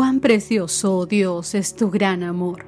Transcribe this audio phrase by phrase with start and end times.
[0.00, 2.64] Cuán precioso, oh Dios, es tu gran amor.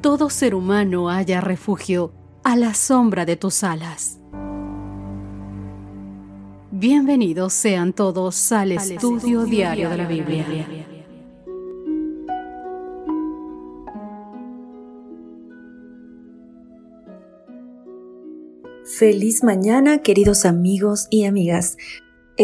[0.00, 2.12] Todo ser humano haya refugio
[2.44, 4.20] a la sombra de tus alas.
[6.70, 10.46] Bienvenidos sean todos al, estudio, diario de la Biblia.
[18.84, 21.76] Feliz mañana, queridos amigos y amigas.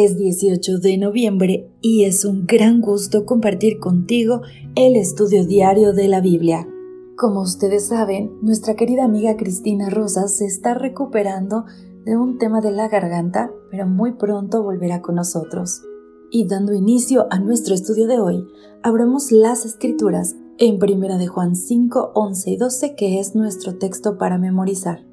[0.00, 4.42] Es 18 de noviembre y es un gran gusto compartir contigo
[4.76, 6.68] el estudio diario de la Biblia.
[7.16, 11.64] Como ustedes saben, nuestra querida amiga Cristina Rosas se está recuperando
[12.04, 15.82] de un tema de la garganta, pero muy pronto volverá con nosotros.
[16.30, 18.46] Y dando inicio a nuestro estudio de hoy,
[18.84, 24.16] abramos las escrituras en 1 de Juan 5, 11 y 12, que es nuestro texto
[24.16, 25.04] para memorizar.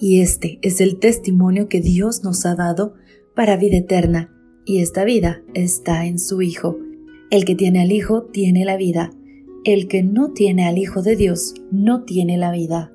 [0.00, 2.94] Y este es el testimonio que Dios nos ha dado
[3.34, 4.30] para vida eterna,
[4.64, 6.78] y esta vida está en su Hijo.
[7.30, 9.12] El que tiene al Hijo tiene la vida.
[9.64, 12.92] El que no tiene al Hijo de Dios no tiene la vida.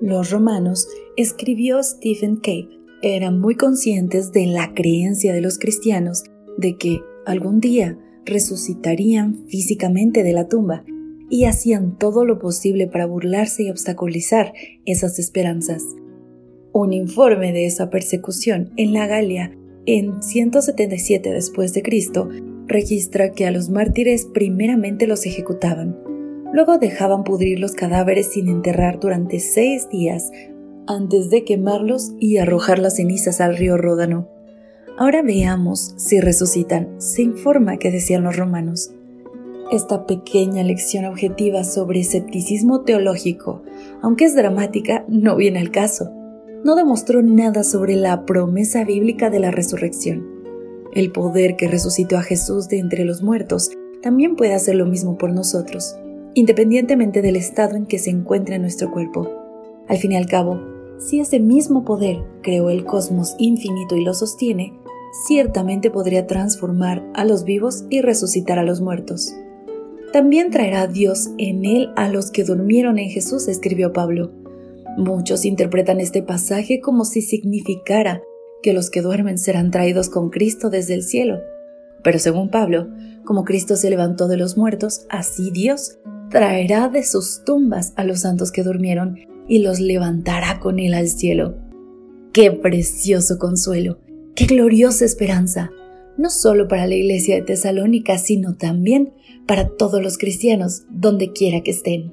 [0.00, 2.68] Los romanos, escribió Stephen Cape,
[3.02, 6.24] eran muy conscientes de la creencia de los cristianos
[6.56, 10.84] de que algún día resucitarían físicamente de la tumba
[11.28, 14.52] y hacían todo lo posible para burlarse y obstaculizar
[14.84, 15.82] esas esperanzas.
[16.74, 22.30] Un informe de esa persecución en la Galia en 177 después de Cristo
[22.66, 25.98] registra que a los mártires primeramente los ejecutaban,
[26.50, 30.30] luego dejaban pudrir los cadáveres sin enterrar durante seis días
[30.86, 34.28] antes de quemarlos y arrojar las cenizas al río Ródano.
[34.96, 38.92] Ahora veamos si resucitan, se informa que decían los romanos.
[39.70, 43.62] Esta pequeña lección objetiva sobre escepticismo teológico,
[44.00, 46.21] aunque es dramática, no viene al caso
[46.64, 50.26] no demostró nada sobre la promesa bíblica de la resurrección.
[50.92, 53.70] El poder que resucitó a Jesús de entre los muertos
[54.02, 55.96] también puede hacer lo mismo por nosotros,
[56.34, 59.30] independientemente del estado en que se encuentra nuestro cuerpo.
[59.88, 60.60] Al fin y al cabo,
[60.98, 64.72] si ese mismo poder creó el cosmos infinito y lo sostiene,
[65.26, 69.34] ciertamente podría transformar a los vivos y resucitar a los muertos.
[70.12, 74.41] También traerá Dios en él a los que durmieron en Jesús, escribió Pablo.
[74.96, 78.22] Muchos interpretan este pasaje como si significara
[78.62, 81.40] que los que duermen serán traídos con Cristo desde el cielo.
[82.02, 82.88] Pero según Pablo,
[83.24, 85.98] como Cristo se levantó de los muertos, así Dios
[86.30, 89.18] traerá de sus tumbas a los santos que durmieron
[89.48, 91.56] y los levantará con él al cielo.
[92.32, 93.98] ¡Qué precioso consuelo!
[94.34, 95.70] ¡Qué gloriosa esperanza!
[96.16, 99.12] No solo para la iglesia de Tesalónica, sino también
[99.46, 102.12] para todos los cristianos, donde quiera que estén.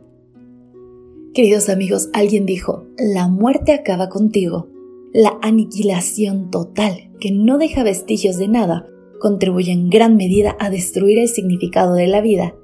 [1.33, 4.67] Queridos amigos, alguien dijo, la muerte acaba contigo.
[5.13, 8.87] La aniquilación total, que no deja vestigios de nada,
[9.19, 12.55] contribuye en gran medida a destruir el significado de la vida.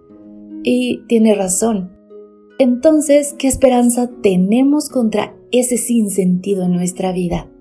[0.64, 1.92] Y tiene razón.
[2.58, 7.52] Entonces, ¿qué esperanza tenemos contra ese sinsentido en nuestra vida?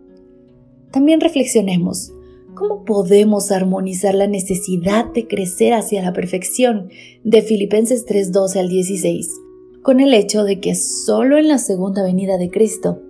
[0.90, 2.14] También reflexionemos,
[2.54, 6.88] ¿cómo podemos armonizar la necesidad de crecer hacia la perfección
[7.24, 9.43] de Filipenses 3:12 al 16?
[9.84, 13.02] Con el hecho de que solo en la segunda venida de Cristo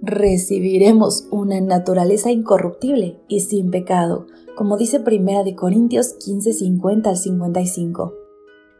[0.00, 7.16] recibiremos una naturaleza incorruptible y sin pecado, como dice Primera de Corintios 15, 50 al
[7.16, 8.14] 55.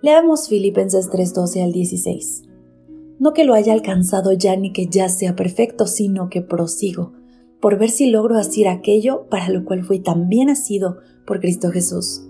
[0.03, 2.44] Leamos Filipenses 3, 12 al 16.
[3.19, 7.12] No que lo haya alcanzado ya ni que ya sea perfecto, sino que prosigo,
[7.61, 12.23] por ver si logro hacer aquello para lo cual fui también nacido por Cristo Jesús.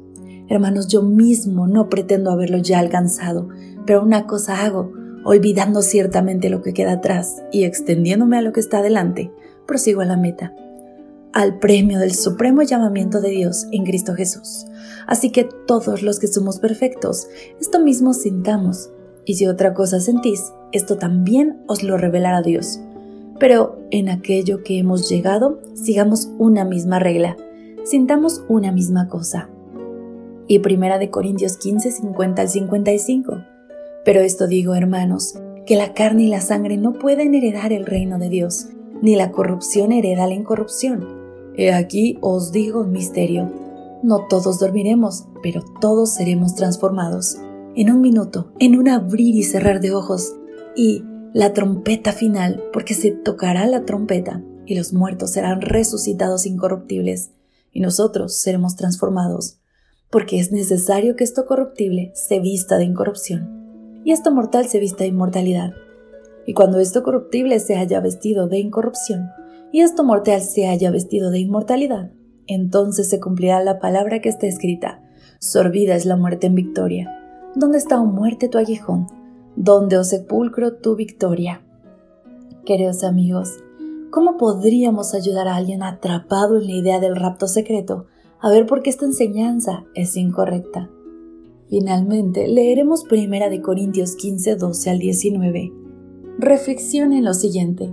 [0.48, 3.50] Hermanos, yo mismo no pretendo haberlo ya alcanzado,
[3.84, 8.60] pero una cosa hago, olvidando ciertamente lo que queda atrás y extendiéndome a lo que
[8.60, 9.30] está adelante,
[9.66, 10.54] prosigo a la meta,
[11.32, 14.66] al premio del supremo llamamiento de Dios en Cristo Jesús.
[15.06, 17.28] Así que todos los que somos perfectos,
[17.60, 18.90] esto mismo sintamos,
[19.24, 22.80] y si otra cosa sentís, esto también os lo revelará Dios.
[23.38, 27.36] Pero en aquello que hemos llegado, sigamos una misma regla,
[27.84, 29.48] sintamos una misma cosa.
[30.48, 33.51] Y primera de Corintios 15, 50 al 55
[34.04, 35.34] pero esto digo, hermanos,
[35.66, 38.66] que la carne y la sangre no pueden heredar el reino de Dios,
[39.00, 41.06] ni la corrupción hereda la incorrupción.
[41.56, 43.52] He aquí os digo un misterio.
[44.02, 47.36] No todos dormiremos, pero todos seremos transformados.
[47.76, 50.34] En un minuto, en un abrir y cerrar de ojos,
[50.74, 57.30] y la trompeta final, porque se tocará la trompeta, y los muertos serán resucitados incorruptibles,
[57.70, 59.58] y nosotros seremos transformados,
[60.10, 63.61] porque es necesario que esto corruptible se vista de incorrupción
[64.04, 65.72] y esto mortal se vista de inmortalidad.
[66.46, 69.30] Y cuando esto corruptible se haya vestido de incorrupción,
[69.70, 72.10] y esto mortal se haya vestido de inmortalidad,
[72.46, 75.02] entonces se cumplirá la palabra que está escrita.
[75.38, 77.18] Sorbida es la muerte en victoria.
[77.54, 79.06] ¿Dónde está, o muerte, tu aguijón?
[79.56, 81.62] ¿Dónde, o sepulcro, tu victoria?
[82.64, 83.58] Queridos amigos,
[84.10, 88.06] ¿cómo podríamos ayudar a alguien atrapado en la idea del rapto secreto
[88.40, 90.90] a ver por qué esta enseñanza es incorrecta?
[91.72, 95.72] Finalmente, leeremos Primera de Corintios 15, 12 al 19.
[96.38, 97.90] Reflexione lo siguiente.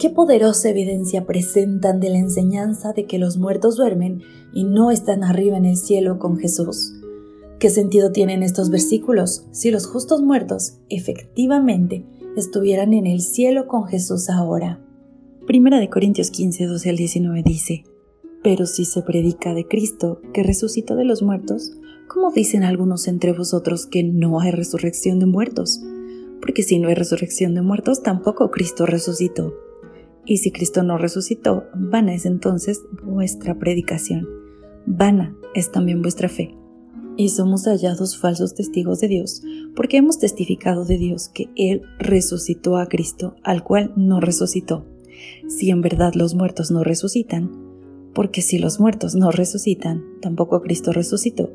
[0.00, 4.20] ¿Qué poderosa evidencia presentan de la enseñanza de que los muertos duermen
[4.52, 6.92] y no están arriba en el cielo con Jesús?
[7.60, 12.04] ¿Qué sentido tienen estos versículos si los justos muertos efectivamente
[12.36, 14.84] estuvieran en el cielo con Jesús ahora.
[15.46, 17.84] Primera de Corintios 15, 12 al 19 dice,
[18.42, 21.76] Pero si se predica de Cristo, que resucitó de los muertos,
[22.12, 25.80] ¿cómo dicen algunos entre vosotros que no hay resurrección de muertos?
[26.40, 29.54] Porque si no hay resurrección de muertos, tampoco Cristo resucitó.
[30.26, 34.28] Y si Cristo no resucitó, vana es entonces vuestra predicación.
[34.86, 36.56] Vana es también vuestra fe
[37.16, 39.42] y somos hallados falsos testigos de Dios,
[39.76, 44.84] porque hemos testificado de Dios que Él resucitó a Cristo, al cual no resucitó.
[45.48, 47.69] Si en verdad los muertos no resucitan,
[48.14, 51.50] porque si los muertos no resucitan, tampoco Cristo resucitó.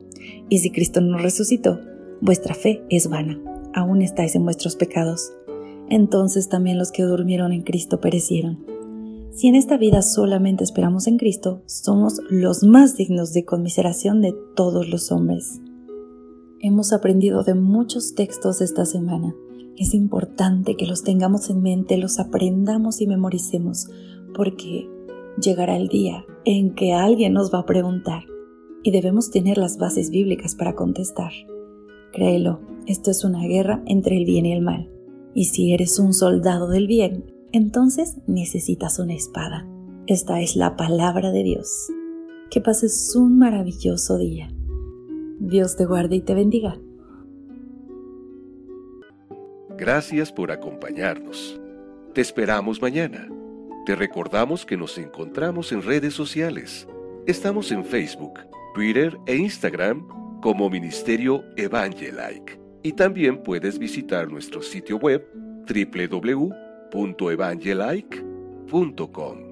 [0.50, 1.80] Y si Cristo no resucitó,
[2.22, 3.40] vuestra fe es vana,
[3.74, 5.34] aún estáis en vuestros pecados.
[5.90, 8.66] Entonces también los que durmieron en Cristo perecieron.
[9.32, 14.34] Si en esta vida solamente esperamos en Cristo, somos los más dignos de conmiseración de
[14.56, 15.60] todos los hombres.
[16.62, 19.36] Hemos aprendido de muchos textos esta semana.
[19.78, 23.90] Es importante que los tengamos en mente, los aprendamos y memoricemos,
[24.34, 24.88] porque
[25.42, 28.24] llegará el día en que alguien nos va a preguntar
[28.84, 31.32] y debemos tener las bases bíblicas para contestar.
[32.14, 34.92] Créelo, esto es una guerra entre el bien y el mal.
[35.34, 39.68] Y si eres un soldado del bien, entonces necesitas una espada.
[40.08, 41.88] Esta es la palabra de Dios.
[42.52, 44.50] Que pases un maravilloso día.
[45.40, 46.80] Dios te guarde y te bendiga.
[49.78, 51.60] Gracias por acompañarnos.
[52.14, 53.35] Te esperamos mañana.
[53.86, 56.88] Te recordamos que nos encontramos en redes sociales.
[57.28, 58.40] Estamos en Facebook,
[58.74, 60.08] Twitter e Instagram
[60.42, 62.60] como Ministerio Evangelike.
[62.84, 65.26] Y también puedes visitar nuestro sitio web
[65.68, 66.66] www
[67.32, 69.45] evangelike.com